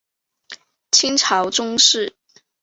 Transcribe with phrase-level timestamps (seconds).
[0.89, 2.15] 清朝宗室。